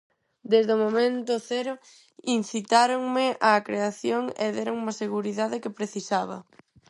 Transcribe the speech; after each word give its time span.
Desde 0.51 0.71
o 0.75 0.81
momento 0.85 1.33
cero 1.49 1.73
incitáronme 2.37 3.27
á 3.49 3.51
creación 3.67 4.23
e 4.43 4.45
déronme 4.57 4.89
a 4.91 4.99
seguridade 5.03 5.61
que 5.63 5.75
precisaba. 5.79 6.37